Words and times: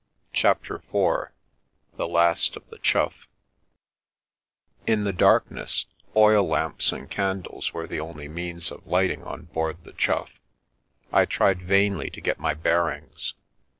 CHAPTER 0.33 0.77
IV 0.77 1.29
THE 1.95 2.07
LAST 2.07 2.55
OF 2.55 2.67
THE" 2.71 2.79
CHOUGH 2.79 3.13
*»;" 3.75 4.29
IN 4.87 5.03
the 5.03 5.13
darkness 5.13 5.85
(oil 6.15 6.43
lamps 6.43 6.91
and 6.91 7.07
candles 7.07 7.71
were 7.71 7.85
the 7.85 8.01
01 8.01 8.33
means 8.33 8.71
of 8.71 8.87
lighting 8.87 9.21
on 9.21 9.43
board 9.43 9.83
the 9.83 9.93
Chough) 9.93 10.39
I 11.13 11.25
tr: 11.25 11.51
vainly 11.53 12.09
to 12.09 12.19
get 12.19 12.39
my 12.39 12.55
bearings. 12.55 13.35